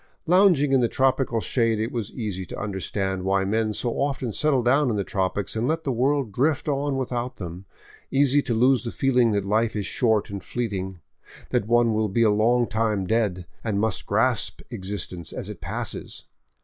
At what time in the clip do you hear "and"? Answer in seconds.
5.55-5.67, 10.31-10.43, 13.63-13.79